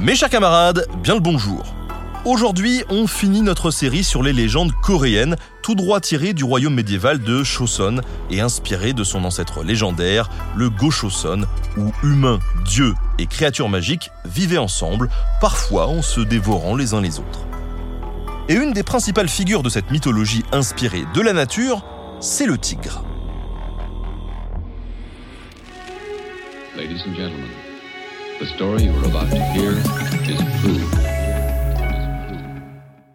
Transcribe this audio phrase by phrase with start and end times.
[0.00, 1.74] Mes chers camarades, bien le bonjour.
[2.24, 7.18] Aujourd'hui, on finit notre série sur les légendes coréennes, tout droit tirées du royaume médiéval
[7.20, 13.68] de Choson et inspirées de son ancêtre légendaire, le Go-Choson, où humains, dieux et créatures
[13.68, 17.40] magiques vivaient ensemble, parfois en se dévorant les uns les autres.
[18.48, 21.84] Et une des principales figures de cette mythologie inspirée de la nature,
[22.20, 23.04] c'est le tigre.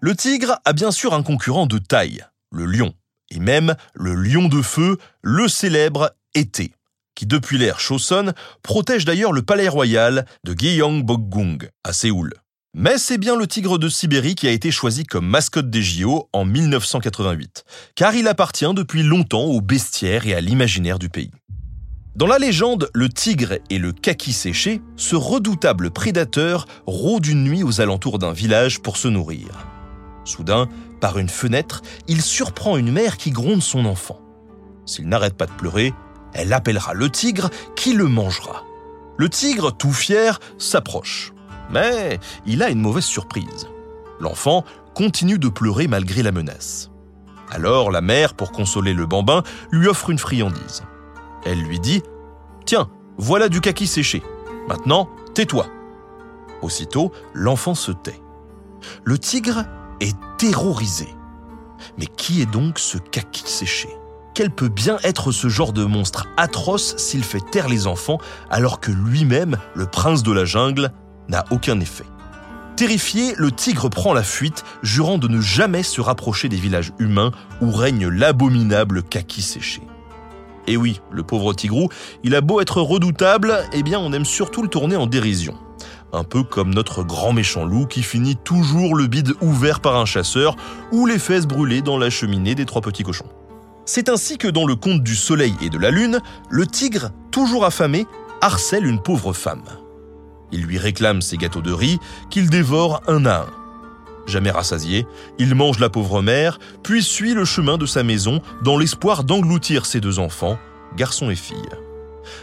[0.00, 2.94] Le tigre a bien sûr un concurrent de taille, le lion,
[3.30, 6.72] et même le lion de feu, le célèbre Été,
[7.14, 12.34] qui depuis l'ère Choson protège d'ailleurs le palais royal de Gyeongbokgung à Séoul.
[12.76, 16.28] Mais c'est bien le tigre de Sibérie qui a été choisi comme mascotte des JO
[16.32, 21.30] en 1988, car il appartient depuis longtemps au bestiaire et à l'imaginaire du pays.
[22.16, 27.64] Dans la légende, le tigre et le kaki séché, ce redoutable prédateur rôde une nuit
[27.64, 29.48] aux alentours d'un village pour se nourrir.
[30.24, 30.68] Soudain,
[31.00, 34.20] par une fenêtre, il surprend une mère qui gronde son enfant.
[34.86, 35.92] S'il n'arrête pas de pleurer,
[36.34, 38.62] elle appellera le tigre qui le mangera.
[39.16, 41.32] Le tigre, tout fier, s'approche.
[41.72, 43.66] Mais il a une mauvaise surprise.
[44.20, 46.92] L'enfant continue de pleurer malgré la menace.
[47.50, 49.42] Alors la mère, pour consoler le bambin,
[49.72, 50.84] lui offre une friandise.
[51.44, 51.98] Elle lui dit⁇
[52.64, 54.22] Tiens, voilà du kaki séché.
[54.68, 55.66] Maintenant, tais-toi.⁇
[56.62, 58.20] Aussitôt, l'enfant se tait.
[59.04, 59.64] Le tigre
[60.00, 61.08] est terrorisé.
[61.98, 63.88] Mais qui est donc ce kaki séché?
[64.34, 68.18] Quel peut bien être ce genre de monstre atroce s'il fait taire les enfants
[68.50, 70.90] alors que lui-même, le prince de la jungle,
[71.28, 72.04] n'a aucun effet?
[72.76, 77.30] Terrifié, le tigre prend la fuite, jurant de ne jamais se rapprocher des villages humains
[77.60, 79.82] où règne l'abominable kaki séché.
[80.66, 81.88] Et oui, le pauvre tigrou,
[82.22, 85.54] il a beau être redoutable, eh bien on aime surtout le tourner en dérision
[86.14, 90.04] un peu comme notre grand méchant loup qui finit toujours le bide ouvert par un
[90.04, 90.56] chasseur
[90.92, 93.28] ou les fesses brûlées dans la cheminée des trois petits cochons.
[93.84, 97.64] C'est ainsi que dans le conte du soleil et de la lune, le tigre, toujours
[97.64, 98.06] affamé,
[98.40, 99.64] harcèle une pauvre femme.
[100.52, 101.98] Il lui réclame ses gâteaux de riz
[102.30, 103.63] qu'il dévore un à un.
[104.26, 105.06] Jamais rassasié,
[105.38, 109.86] il mange la pauvre mère, puis suit le chemin de sa maison dans l'espoir d'engloutir
[109.86, 110.58] ses deux enfants,
[110.96, 111.68] garçon et fille.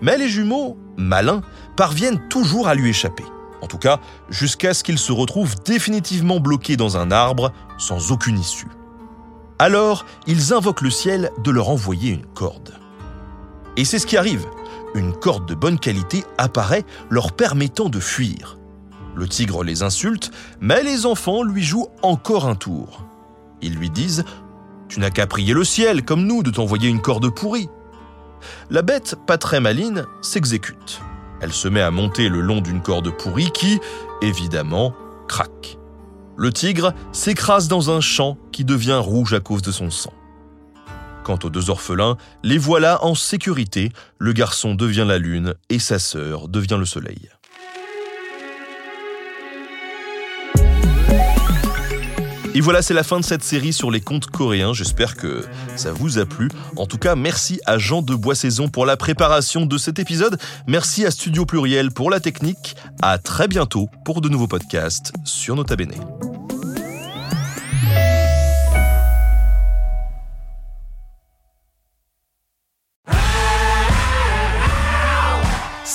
[0.00, 1.42] Mais les jumeaux, malins,
[1.76, 3.24] parviennent toujours à lui échapper.
[3.60, 3.98] En tout cas,
[4.28, 8.68] jusqu'à ce qu'ils se retrouvent définitivement bloqués dans un arbre, sans aucune issue.
[9.58, 12.74] Alors, ils invoquent le ciel de leur envoyer une corde.
[13.76, 14.46] Et c'est ce qui arrive.
[14.94, 18.58] Une corde de bonne qualité apparaît, leur permettant de fuir.
[19.16, 20.30] Le tigre les insulte,
[20.60, 23.04] mais les enfants lui jouent encore un tour.
[23.62, 24.24] Ils lui disent
[24.88, 27.68] Tu n'as qu'à prier le ciel, comme nous, de t'envoyer une corde pourrie.
[28.70, 31.00] La bête, pas très maline, s'exécute.
[31.40, 33.80] Elle se met à monter le long d'une corde pourrie qui,
[34.22, 34.94] évidemment,
[35.28, 35.78] craque.
[36.36, 40.12] Le tigre s'écrase dans un champ qui devient rouge à cause de son sang.
[41.22, 45.98] Quant aux deux orphelins, les voilà en sécurité, le garçon devient la lune et sa
[45.98, 47.30] sœur devient le soleil.
[52.56, 54.72] Et voilà, c'est la fin de cette série sur les contes coréens.
[54.72, 56.48] J'espère que ça vous a plu.
[56.76, 60.38] En tout cas, merci à Jean de Boissaison pour la préparation de cet épisode.
[60.68, 62.76] Merci à Studio Pluriel pour la technique.
[63.02, 65.94] À très bientôt pour de nouveaux podcasts sur Nota Bene.